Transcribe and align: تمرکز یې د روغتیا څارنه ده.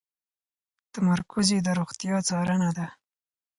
تمرکز 0.93 1.47
یې 1.53 1.59
د 1.65 1.69
روغتیا 1.79 2.15
څارنه 2.27 2.69
ده. 2.77 2.87